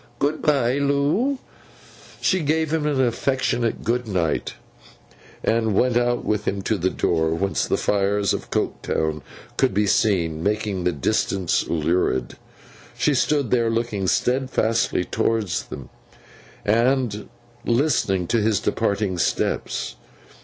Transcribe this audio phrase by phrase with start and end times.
[0.17, 1.37] 'Good bye, Loo.'
[2.21, 4.55] She gave him an affectionate good night,
[5.43, 9.21] and went out with him to the door, whence the fires of Coketown
[9.57, 12.35] could be seen, making the distance lurid.
[12.97, 15.89] She stood there, looking steadfastly towards them,
[16.65, 17.29] and
[17.63, 19.97] listening to his departing steps.